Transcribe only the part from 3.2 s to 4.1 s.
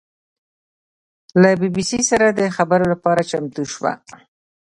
چمتو شوه.